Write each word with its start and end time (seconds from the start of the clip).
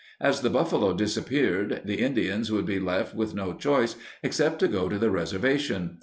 As 0.19 0.41
the 0.41 0.49
buffalo 0.49 0.93
disappeared, 0.93 1.83
the 1.85 1.99
Indians 2.01 2.51
would 2.51 2.65
be 2.65 2.79
left 2.79 3.13
with 3.13 3.35
no 3.35 3.53
choice 3.53 3.97
except 4.23 4.57
to 4.61 4.67
go 4.67 4.89
to 4.89 4.97
the 4.97 5.11
reservation. 5.11 5.99